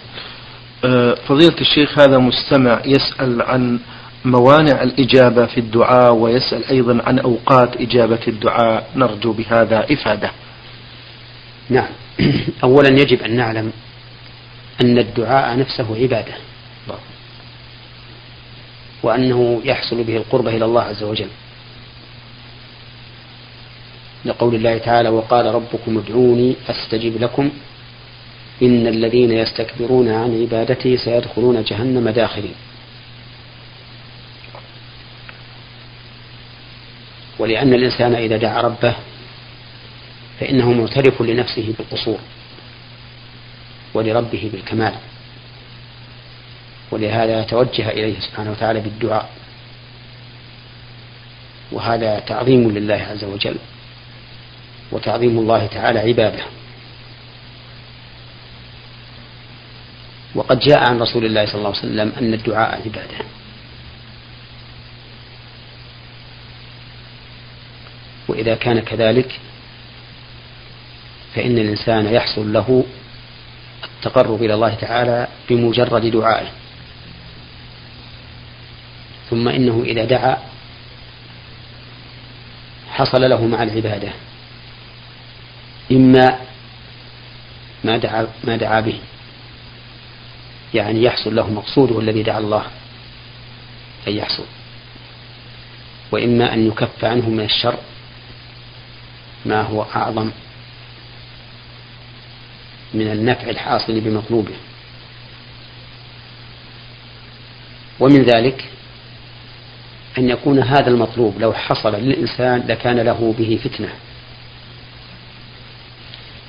أه، 0.85 1.15
فضيلة 1.27 1.61
الشيخ 1.61 1.99
هذا 1.99 2.17
مستمع 2.17 2.81
يسأل 2.85 3.41
عن 3.41 3.79
موانع 4.25 4.83
الإجابة 4.83 5.45
في 5.45 5.59
الدعاء 5.59 6.13
ويسأل 6.13 6.65
أيضا 6.65 7.01
عن 7.05 7.19
أوقات 7.19 7.81
إجابة 7.81 8.19
الدعاء. 8.27 8.89
نرجو 8.95 9.31
بهذا 9.31 9.85
إفادة. 9.91 10.31
نعم. 11.69 11.89
أولا 12.63 12.89
يجب 12.91 13.21
أن 13.21 13.35
نعلم 13.35 13.71
أن 14.81 14.97
الدعاء 14.97 15.57
نفسه 15.57 15.95
عبادة. 16.01 16.33
وأنه 19.03 19.61
يحصل 19.63 20.03
به 20.03 20.17
القربة 20.17 20.55
إلى 20.55 20.65
الله 20.65 20.81
عز 20.81 21.03
وجل. 21.03 21.29
لقول 24.25 24.55
الله 24.55 24.77
تعالى 24.77 25.09
وقال 25.09 25.45
ربكم 25.45 25.97
ادعوني 25.97 26.55
أستجب 26.69 27.21
لكم. 27.21 27.49
إن 28.61 28.87
الذين 28.87 29.31
يستكبرون 29.31 30.09
عن 30.09 30.41
عبادتي 30.41 30.97
سيدخلون 30.97 31.63
جهنم 31.63 32.09
داخلين. 32.09 32.55
ولأن 37.39 37.73
الإنسان 37.73 38.15
إذا 38.15 38.37
دعا 38.37 38.61
ربه 38.61 38.95
فإنه 40.39 40.71
معترف 40.71 41.21
لنفسه 41.21 41.73
بالقصور. 41.77 42.19
ولربه 43.97 44.49
بالكمال. 44.53 44.93
ولهذا 46.91 47.43
توجه 47.43 47.89
إليه 47.89 48.19
سبحانه 48.19 48.51
وتعالى 48.51 48.79
بالدعاء. 48.79 49.29
وهذا 51.71 52.19
تعظيم 52.19 52.71
لله 52.71 53.07
عز 53.11 53.23
وجل. 53.23 53.55
وتعظيم 54.91 55.39
الله 55.39 55.65
تعالى 55.65 55.99
عباده. 55.99 56.43
وقد 60.35 60.59
جاء 60.59 60.89
عن 60.89 61.01
رسول 61.01 61.25
الله 61.25 61.45
صلى 61.45 61.55
الله 61.55 61.69
عليه 61.69 61.79
وسلم 61.79 62.11
أن 62.19 62.33
الدعاء 62.33 62.81
عبادة. 62.85 63.25
وإذا 68.27 68.55
كان 68.55 68.79
كذلك 68.79 69.39
فإن 71.35 71.57
الإنسان 71.57 72.13
يحصل 72.13 72.53
له 72.53 72.85
التقرب 73.97 74.43
إلى 74.43 74.53
الله 74.53 74.73
تعالى 74.73 75.27
بمجرد 75.49 76.05
دعائه. 76.05 76.47
ثم 79.29 79.47
إنه 79.47 79.83
إذا 79.85 80.05
دعا 80.05 80.37
حصل 82.89 83.29
له 83.29 83.47
مع 83.47 83.63
العبادة 83.63 84.09
إما 85.91 86.39
ما 87.83 87.97
دعا 87.97 88.27
ما 88.43 88.57
دعا 88.57 88.79
به 88.79 88.99
يعني 90.73 91.03
يحصل 91.03 91.35
له 91.35 91.49
مقصوده 91.49 91.99
الذي 91.99 92.23
دعا 92.23 92.39
الله 92.39 92.63
أن 94.07 94.13
يحصل. 94.13 94.45
وإما 96.11 96.53
أن 96.53 96.67
يكف 96.67 97.05
عنه 97.05 97.29
من 97.29 97.43
الشر 97.43 97.77
ما 99.45 99.61
هو 99.61 99.85
أعظم 99.95 100.31
من 102.93 103.11
النفع 103.11 103.49
الحاصل 103.49 104.01
بمطلوبه. 104.01 104.55
ومن 107.99 108.23
ذلك 108.23 108.65
أن 110.17 110.29
يكون 110.29 110.59
هذا 110.59 110.89
المطلوب 110.89 111.39
لو 111.39 111.53
حصل 111.53 111.95
للإنسان 111.95 112.63
لكان 112.67 112.99
له 112.99 113.35
به 113.39 113.59
فتنة. 113.63 113.89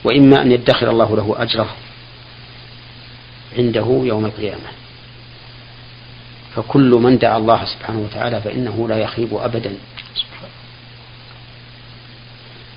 وإما 0.05 0.43
أن 0.43 0.53
يدخر 0.53 0.91
الله 0.91 1.17
له 1.17 1.35
أجره 1.39 1.77
عنده 3.59 4.01
يوم 4.05 4.25
القيامة. 4.25 4.69
فكل 6.57 6.91
من 6.91 7.19
دعا 7.19 7.37
الله 7.37 7.65
سبحانه 7.65 7.99
وتعالى 7.99 8.41
فإنه 8.41 8.89
لا 8.89 8.99
يخيب 8.99 9.35
أبدا. 9.35 9.75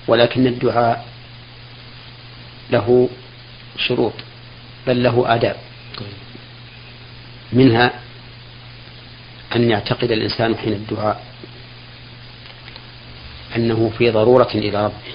ولكن 0.08 0.46
الدعاء 0.46 1.06
له 2.70 3.08
شروط 3.78 4.12
بل 4.86 5.02
له 5.02 5.34
آداب. 5.34 5.56
منها 7.52 7.92
أن 9.56 9.70
يعتقد 9.70 10.12
الإنسان 10.12 10.56
حين 10.56 10.72
الدعاء 10.72 11.24
أنه 13.56 13.92
في 13.98 14.10
ضرورة 14.10 14.50
إلى 14.54 14.84
ربه 14.84 15.14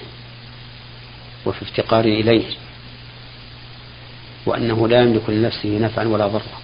وفي 1.46 1.62
افتقار 1.62 2.04
إليه 2.04 2.46
وأنه 4.46 4.88
لا 4.88 5.02
يملك 5.02 5.30
لنفسه 5.30 5.78
نفعا 5.78 6.04
ولا 6.04 6.26
ضرا 6.26 6.60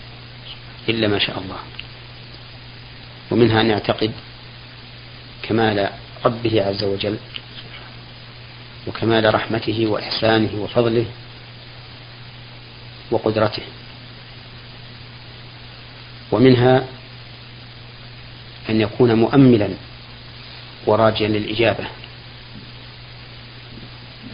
إلا 0.88 1.08
ما 1.08 1.18
شاء 1.18 1.38
الله. 1.38 1.58
ومنها 3.30 3.60
أن 3.60 3.70
يعتقد 3.70 4.12
كمال 5.42 5.90
ربه 6.24 6.66
عز 6.66 6.84
وجل 6.84 7.18
وكمال 8.86 9.34
رحمته 9.34 9.86
وإحسانه 9.86 10.62
وفضله 10.62 11.06
وقدرته. 13.14 13.62
ومنها 16.32 16.84
أن 18.68 18.80
يكون 18.80 19.14
مؤملا 19.14 19.68
وراجيا 20.86 21.28
للإجابة. 21.28 21.84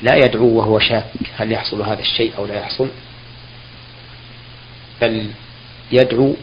لا 0.03 0.16
يدعو 0.16 0.47
وهو 0.47 0.79
شاك 0.79 1.05
هل 1.37 1.53
يحصل 1.53 1.83
هذا 1.83 2.01
الشيء 2.01 2.33
أو 2.38 2.47
لا 2.47 2.61
يحصل 2.61 2.88
بل 5.01 5.31
يدعو 5.93 6.37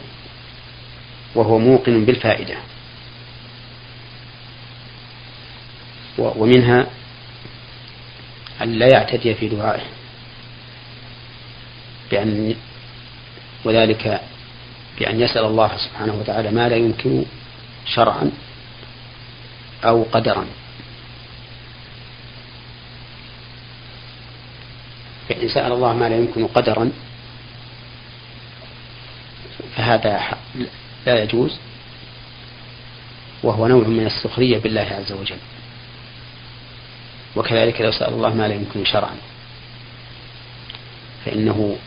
وهو 1.36 1.60
موقن 1.60 2.06
بالفائدة. 2.06 2.56
ومنها 6.18 6.88
أن 8.62 8.74
لا 8.74 8.88
يعتدي 8.88 9.36
في 9.36 9.48
دعائه. 9.50 9.97
بأن 12.12 12.56
وذلك 13.64 14.22
بأن 15.00 15.20
يسأل 15.20 15.46
الله 15.46 15.78
سبحانه 15.78 16.14
وتعالى 16.14 16.52
ما 16.52 16.70
لا 16.70 16.76
يمكن 16.76 17.26
شرعا 17.86 18.32
أو 19.84 20.04
قدرا. 20.12 20.46
فإن 25.30 25.50
سأل 25.50 25.72
الله 25.72 25.94
ما 25.94 26.10
لا 26.10 26.16
يمكن 26.16 26.48
قدرا 26.48 26.92
فهذا 29.76 30.38
لا 31.06 31.24
يجوز 31.24 31.58
وهو 33.44 33.68
نوع 33.68 33.88
من 33.88 34.06
السخرية 34.06 34.58
بالله 34.58 34.82
عز 34.82 35.12
وجل. 35.12 35.38
وكذلك 37.36 37.82
لو 37.82 37.92
سأل 37.92 38.14
الله 38.14 38.34
ما 38.34 38.48
لا 38.48 38.54
يمكن 38.54 38.86
شرعا 38.86 39.16
فإنه 41.26 41.78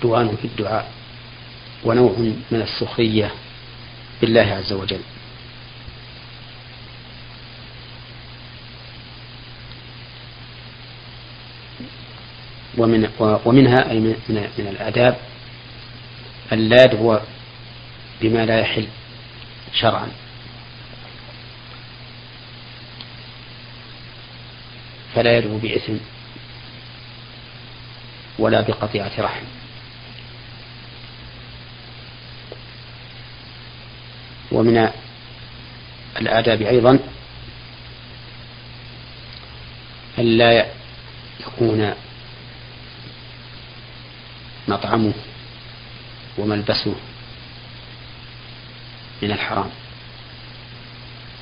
عدوان 0.00 0.36
في 0.36 0.44
الدعاء 0.44 0.90
ونوع 1.84 2.12
من 2.50 2.62
السخرية 2.62 3.34
بالله 4.20 4.40
عز 4.40 4.72
وجل. 4.72 5.00
ومن 12.78 13.08
ومنها 13.44 13.90
أي 13.90 13.98
من, 13.98 14.16
من 14.58 14.66
الآداب 14.66 15.16
أن 16.52 16.68
لا 16.68 16.84
يدعو 16.84 17.18
بما 18.20 18.46
لا 18.46 18.60
يحل 18.60 18.86
شرعا. 19.72 20.08
فلا 25.14 25.38
يدعو 25.38 25.58
بإثم 25.58 25.96
ولا 28.38 28.60
بقطيعة 28.60 29.12
رحم. 29.18 29.59
ومن 34.52 34.88
الآداب 36.20 36.62
أيضا 36.62 36.98
ألا 40.18 40.66
يكون 41.40 41.94
مطعمه 44.68 45.12
وملبسه 46.38 46.94
من 49.22 49.32
الحرام. 49.32 49.70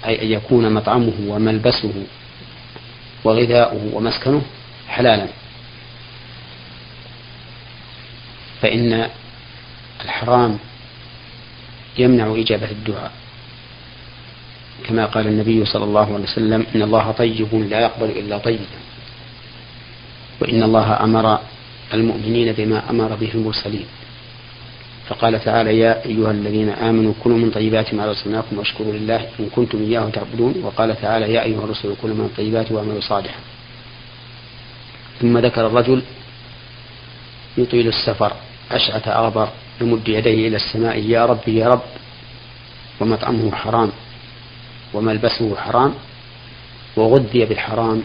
أي 0.06 0.22
أن 0.22 0.32
يكون 0.32 0.74
مطعمه 0.74 1.12
وملبسه 1.26 2.06
وغذاؤه 3.24 3.90
ومسكنه 3.92 4.42
حلالا. 4.88 5.26
فإن 8.62 9.10
الحرام 10.04 10.58
يمنع 11.98 12.34
إجابة 12.38 12.70
الدعاء. 12.70 13.12
كما 14.88 15.06
قال 15.06 15.26
النبي 15.26 15.64
صلى 15.64 15.84
الله 15.84 16.14
عليه 16.14 16.24
وسلم 16.24 16.66
إن 16.74 16.82
الله 16.82 17.10
طيب 17.10 17.54
لا 17.54 17.80
يقبل 17.80 18.10
إلا 18.10 18.38
طيبا 18.38 18.78
وإن 20.40 20.62
الله 20.62 21.04
أمر 21.04 21.38
المؤمنين 21.94 22.52
بما 22.52 22.90
أمر 22.90 23.14
به 23.14 23.30
المرسلين. 23.34 23.86
فقال 25.08 25.44
تعالى 25.44 25.78
يا 25.78 26.04
أيها 26.06 26.30
الذين 26.30 26.68
آمنوا 26.68 27.12
كلوا 27.24 27.38
من 27.38 27.50
طيبات 27.50 27.94
ما 27.94 28.06
رزقناكم 28.06 28.58
واشكروا 28.58 28.92
لله 28.92 29.28
إن 29.40 29.48
كنتم 29.56 29.82
إياه 29.82 30.10
تعبدون. 30.10 30.54
وقال 30.62 31.00
تعالى 31.00 31.32
يا 31.32 31.42
أيها 31.42 31.64
الرسل 31.64 31.94
كلوا 32.02 32.14
من 32.14 32.24
الطيبات 32.24 32.72
واعملوا 32.72 33.00
صالحا. 33.00 33.40
ثم 35.20 35.38
ذكر 35.38 35.66
الرجل 35.66 36.02
يطيل 37.58 37.88
السفر. 37.88 38.32
أشعث 38.70 39.08
أغبر 39.08 39.48
يمد 39.80 40.08
يديه 40.08 40.48
إلى 40.48 40.56
السماء 40.56 40.98
يا 40.98 41.26
رب 41.26 41.48
يا 41.48 41.68
رب. 41.68 41.82
ومطعمه 43.00 43.56
حرام 43.56 43.92
وملبسه 44.94 45.56
حرام 45.56 45.94
وغذي 46.96 47.44
بالحرام 47.44 48.02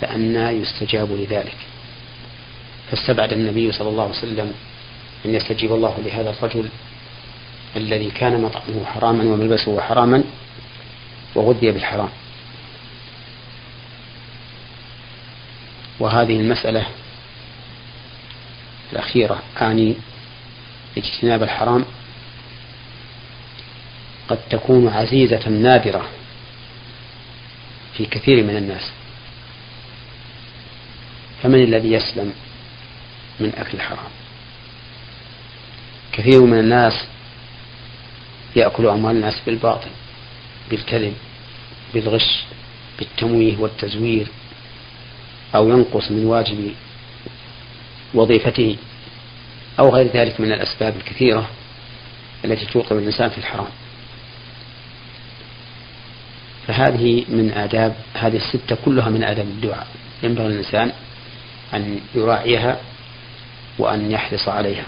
فأنى 0.00 0.48
يستجاب 0.48 1.12
لذلك. 1.12 1.56
فاستبعد 2.90 3.32
النبي 3.32 3.72
صلى 3.72 3.88
الله 3.88 4.02
عليه 4.02 4.18
وسلم 4.18 4.52
أن 5.26 5.34
يستجيب 5.34 5.72
الله 5.72 5.94
لهذا 6.04 6.30
الرجل 6.30 6.68
الذي 7.76 8.10
كان 8.10 8.42
مطعمه 8.42 8.84
حراما 8.84 9.24
وملبسه 9.24 9.80
حراما 9.80 10.24
وغذي 11.34 11.70
بالحرام. 11.70 12.10
وهذه 16.00 16.40
المسألة 16.40 16.86
الأخيرة 18.94 19.42
أعني 19.62 19.94
اجتناب 20.98 21.42
الحرام 21.42 21.84
قد 24.28 24.38
تكون 24.50 24.88
عزيزة 24.88 25.48
نادرة 25.48 26.08
في 27.96 28.06
كثير 28.06 28.44
من 28.44 28.56
الناس. 28.56 28.90
فمن 31.42 31.62
الذي 31.64 31.92
يسلم 31.92 32.32
من 33.40 33.52
أكل 33.56 33.74
الحرام 33.74 34.10
كثير 36.12 36.40
من 36.40 36.58
الناس 36.58 37.04
يأكل 38.56 38.86
أموال 38.86 39.16
الناس 39.16 39.34
بالباطل 39.46 39.90
بالكذب 40.70 41.14
بالغش 41.94 42.44
بالتمويه 42.98 43.56
والتزوير 43.56 44.26
أو 45.54 45.68
ينقص 45.68 46.10
من 46.10 46.24
واجب 46.26 46.74
وظيفته 48.14 48.76
أو 49.78 49.94
غير 49.94 50.06
ذلك 50.06 50.40
من 50.40 50.52
الأسباب 50.52 50.96
الكثيرة 50.96 51.48
التي 52.44 52.66
توقع 52.66 52.96
الإنسان 52.96 53.28
في 53.28 53.38
الحرام. 53.38 53.66
فهذه 56.66 57.24
من 57.28 57.52
آداب 57.56 57.94
هذه 58.14 58.36
الستة 58.36 58.76
كلها 58.84 59.08
من 59.10 59.24
آداب 59.24 59.46
الدعاء. 59.46 59.86
ينبغي 60.22 60.46
الإنسان 60.46 60.92
أن 61.74 62.00
يراعيها 62.14 62.80
وأن 63.78 64.10
يحرص 64.10 64.48
عليها. 64.48 64.84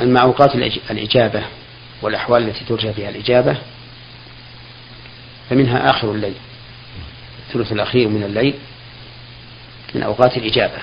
أما 0.00 0.20
أوقات 0.20 0.54
الإجابة 0.90 1.42
والأحوال 2.02 2.48
التي 2.48 2.64
ترجى 2.64 2.92
فيها 2.92 3.08
الإجابة 3.08 3.56
فمنها 5.50 5.90
آخر 5.90 6.12
الليل 6.12 6.34
الثلث 7.48 7.72
الأخير 7.72 8.08
من 8.08 8.22
الليل 8.22 8.54
من 9.94 10.02
أوقات 10.02 10.36
الإجابة. 10.36 10.78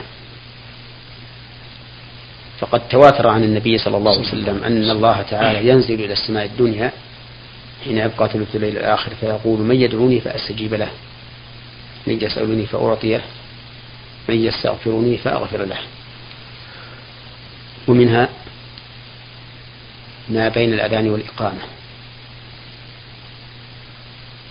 فقد 2.60 2.88
تواتر 2.88 3.28
عن 3.28 3.43
النبي 3.43 3.78
صلى 3.78 3.97
الله 3.97 4.12
عليه 4.12 4.28
وسلم 4.28 4.63
أن 4.63 4.91
الله 4.91 5.21
تعالى 5.21 5.69
ينزل 5.69 5.93
إلى 5.93 6.13
السماء 6.13 6.45
الدنيا 6.45 6.91
حين 7.84 7.97
يبقى 7.97 8.30
ثلث 8.30 8.56
الليل 8.56 8.78
الآخر 8.78 9.12
فيقول 9.21 9.60
من 9.60 9.82
يدعوني 9.82 10.21
فأستجيب 10.21 10.74
له 10.74 10.89
من 12.08 12.21
يسألني 12.21 12.65
فأعطيه 12.65 13.21
من 14.30 14.36
يستغفرني 14.36 15.17
فأغفر 15.17 15.65
له. 15.65 15.78
ومنها 17.88 18.30
ما 20.30 20.50
بين 20.50 20.74
الأذان 20.74 21.10
والإقامة. 21.10 21.62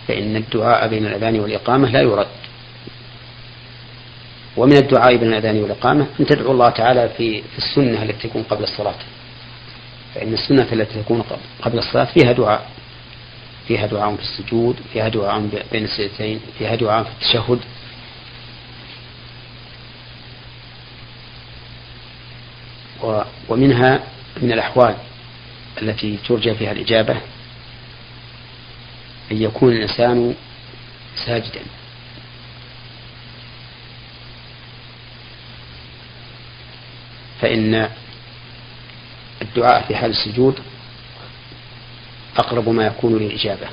فإن 0.09 0.37
الدعاء 0.37 0.88
بين 0.88 1.07
الأذان 1.07 1.40
والإقامة 1.40 1.90
لا 1.90 2.01
يرد. 2.03 2.39
ومن 4.61 4.77
الدعاء 4.77 5.16
بين 5.16 5.29
الأذان 5.29 5.62
والإقامة 5.62 6.07
أن 6.20 6.27
تدعو 6.27 6.53
الله 6.53 6.70
تعالى 6.70 7.09
في 7.16 7.42
في 7.42 7.59
السنة 7.59 8.03
التي 8.03 8.29
تكون 8.29 8.42
قبل 8.42 8.62
الصلاة. 8.62 8.94
فإن 10.14 10.33
السنة 10.33 10.66
التي 10.73 11.03
تكون 11.03 11.25
قبل 11.62 11.79
الصلاة 11.79 12.05
فيها 12.05 12.33
دعاء. 12.33 12.70
فيها 13.68 13.87
دعاء 13.87 14.16
في 14.16 14.23
السجود 14.23 14.77
فيها 14.92 15.09
دعاء 15.09 15.49
بين 15.73 15.85
السجدتين 15.85 16.40
فيها 16.59 16.75
دعاء 16.75 17.05
في 17.05 17.11
التشهد. 17.11 17.59
ومنها 23.49 24.01
من 24.42 24.53
الأحوال 24.53 24.94
التي 25.83 26.18
ترجى 26.29 26.55
فيها 26.55 26.73
الإجابة 26.73 27.16
أن 29.33 29.42
يكون 29.42 29.73
الإنسان 29.73 30.35
ساجدا. 31.27 31.61
فإن 37.40 37.88
الدعاء 39.42 39.85
في 39.88 39.96
حال 39.96 40.11
السجود 40.11 40.59
أقرب 42.37 42.68
ما 42.68 42.87
يكون 42.87 43.18
للإجابة. 43.18 43.66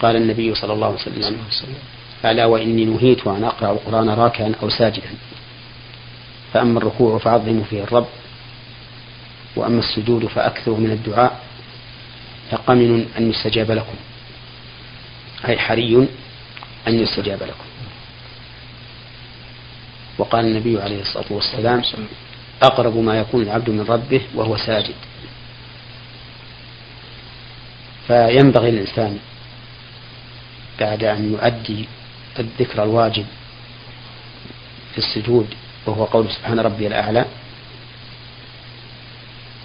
قال 0.00 0.16
النبي 0.16 0.54
صلى 0.54 0.72
الله 0.72 0.86
عليه 0.86 0.96
وسلم 0.96 1.76
ألا 2.24 2.46
وإني 2.46 2.84
نهيت 2.84 3.26
أن 3.26 3.44
أقرأ 3.44 3.72
القرآن 3.72 4.08
راكعا 4.08 4.52
أو 4.62 4.70
ساجدا. 4.70 5.10
فأما 6.52 6.78
الركوع 6.78 7.18
فعظموا 7.18 7.64
فيه 7.64 7.82
الرب 7.82 8.06
وأما 9.56 9.78
السجود 9.78 10.26
فأكثروا 10.26 10.78
من 10.78 10.90
الدعاء. 10.90 11.40
فقمن 12.50 13.08
أن 13.18 13.30
يستجاب 13.30 13.70
لكم 13.70 13.94
أي 15.48 15.58
حري 15.58 16.08
أن 16.88 17.00
يستجاب 17.00 17.42
لكم. 17.42 17.65
وقال 20.18 20.44
النبي 20.44 20.80
عليه 20.82 21.00
الصلاة 21.00 21.26
والسلام 21.30 21.82
أقرب 22.62 22.96
ما 22.96 23.18
يكون 23.18 23.42
العبد 23.42 23.70
من 23.70 23.80
ربه 23.88 24.20
وهو 24.34 24.56
ساجد. 24.56 24.94
فينبغي 28.06 28.70
للإنسان 28.70 29.18
بعد 30.80 31.04
أن 31.04 31.32
يؤدي 31.32 31.84
الذكر 32.38 32.82
الواجب 32.82 33.26
في 34.92 34.98
السجود 34.98 35.46
وهو 35.86 36.04
قول 36.04 36.30
سبحان 36.30 36.60
ربي 36.60 36.86
الأعلى 36.86 37.24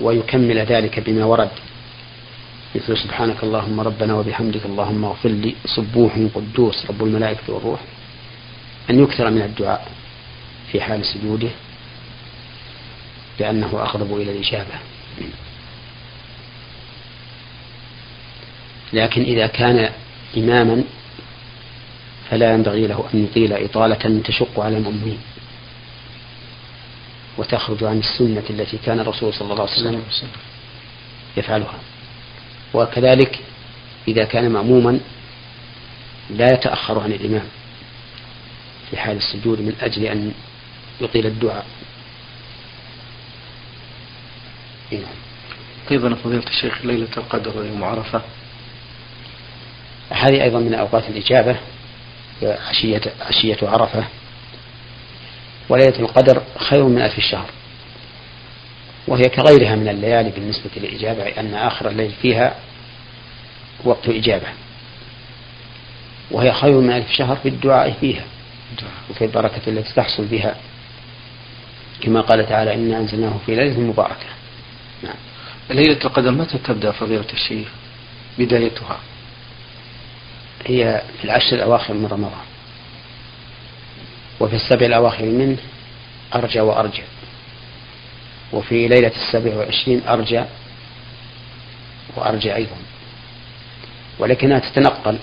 ويكمل 0.01 0.57
ذلك 0.57 0.99
بما 0.99 1.25
ورد 1.25 1.49
مثل 2.75 2.97
سبحانك 2.97 3.43
اللهم 3.43 3.79
ربنا 3.79 4.13
وبحمدك 4.15 4.65
اللهم 4.65 5.05
اغفر 5.05 5.29
لي 5.29 5.55
سبوح 5.65 6.19
قدوس 6.35 6.85
رب 6.89 7.03
الملائكة 7.03 7.53
والروح 7.53 7.79
أن 8.89 9.03
يكثر 9.03 9.29
من 9.29 9.41
الدعاء. 9.41 9.87
في 10.71 10.81
حال 10.81 11.05
سجوده 11.05 11.49
لأنه 13.39 13.67
أقرب 13.73 14.17
إلى 14.17 14.31
الإجابة. 14.31 14.73
لكن 18.93 19.21
إذا 19.21 19.47
كان 19.47 19.89
إماما 20.37 20.83
فلا 22.29 22.53
ينبغي 22.53 22.87
له 22.87 23.05
أن 23.13 23.23
يطيل 23.23 23.53
إطالة 23.53 24.21
تشق 24.23 24.59
على 24.59 24.77
المؤمنين 24.77 25.19
وتخرج 27.37 27.83
عن 27.83 27.99
السنة 27.99 28.43
التي 28.49 28.77
كان 28.77 28.99
الرسول 28.99 29.33
صلى 29.33 29.53
الله 29.53 29.69
عليه 29.69 29.73
وسلم 29.73 30.03
يفعلها. 31.37 31.79
وكذلك 32.73 33.39
إذا 34.07 34.23
كان 34.23 34.49
مأموما 34.49 34.99
لا 36.29 36.53
يتأخر 36.53 36.99
عن 36.99 37.11
الإمام 37.11 37.47
في 38.89 38.97
حال 38.97 39.17
السجود 39.17 39.59
من 39.59 39.75
أجل 39.81 40.03
أن 40.05 40.31
يطيل 41.01 41.25
الدعاء. 41.25 41.65
نعم. 44.91 45.01
أيضا 45.91 46.15
فضيلة 46.15 46.43
الشيخ 46.47 46.85
ليلة 46.85 47.07
القدر 47.17 47.57
ويوم 47.57 47.83
عرفة 47.83 48.21
هذه 50.09 50.43
أيضا 50.43 50.59
من 50.59 50.73
أوقات 50.73 51.09
الإجابة 51.09 51.55
عشية, 52.43 53.01
عشية 53.21 53.57
عرفة. 53.61 54.03
وليلة 55.69 55.99
القدر 55.99 56.41
خير 56.57 56.83
من 56.83 57.01
ألف 57.01 57.17
الشهر. 57.17 57.49
وهي 59.07 59.23
كغيرها 59.23 59.75
من 59.75 59.87
الليالي 59.87 60.29
بالنسبة 60.29 60.69
للإجابة 60.77 61.23
أن 61.23 61.53
آخر 61.53 61.89
الليل 61.89 62.11
فيها 62.21 62.55
وقت 63.83 64.09
إجابة 64.09 64.47
وهي 66.31 66.51
خير 66.53 66.79
من 66.79 66.91
ألف 66.91 67.11
شهر 67.11 67.35
في 67.35 67.49
الدعاء 67.49 67.91
فيها. 67.91 68.23
وفي 69.09 69.25
البركة 69.25 69.61
التي 69.67 69.93
تحصل 69.93 70.25
بها. 70.25 70.55
كما 72.01 72.21
قال 72.21 72.49
تعالى 72.49 72.73
إنا 72.73 72.97
أنزلناه 72.97 73.33
في 73.45 73.55
ليلة 73.55 73.79
مباركة. 73.79 74.25
نعم. 75.03 75.15
ليلة 75.69 76.05
القدر 76.05 76.31
متى 76.31 76.57
تبدأ 76.57 76.91
فضيلة 76.91 77.25
الشيخ؟ 77.33 77.67
بدايتها. 78.39 78.99
هي 80.65 81.01
في 81.17 81.25
العشر 81.25 81.55
الأواخر 81.55 81.93
من 81.93 82.05
رمضان. 82.05 82.45
وفي 84.39 84.55
السبع 84.55 84.85
الأواخر 84.85 85.25
منه 85.25 85.57
أرجى 86.35 86.59
وأرجى 86.59 87.03
وفي 88.53 88.87
ليلة 88.87 89.11
السبع 89.15 89.55
والعشرين 89.55 90.01
أرجى 90.07 90.43
وأرجى 92.15 92.55
أيضا. 92.55 92.75
ولكنها 94.19 94.59
تتنقل. 94.59 95.17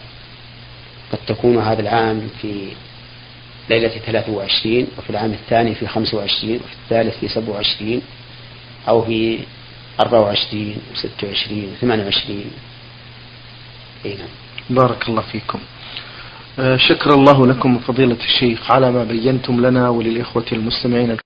قد 1.12 1.18
تكون 1.26 1.58
هذا 1.58 1.80
العام 1.80 2.28
في 2.42 2.72
ليلة 3.70 3.88
23 3.88 4.86
وفي 4.98 5.10
العام 5.10 5.32
الثاني 5.32 5.74
في 5.74 5.86
25 5.86 6.56
وفي 6.56 6.74
الثالث 6.84 7.18
في 7.18 7.28
27 7.28 8.02
أو 8.88 9.04
في 9.04 9.38
24 10.00 10.76
و26 10.94 11.50
و28 11.82 12.30
أي 14.04 14.14
نعم. 14.14 14.28
بارك 14.70 15.08
الله 15.08 15.22
فيكم. 15.22 15.60
آه، 16.58 16.76
شكر 16.76 17.14
الله 17.14 17.46
لكم 17.46 17.78
فضيلة 17.78 18.16
الشيخ 18.24 18.70
على 18.70 18.90
ما 18.90 19.04
بينتم 19.04 19.66
لنا 19.66 19.88
وللإخوة 19.88 20.44
المستمعين. 20.52 21.16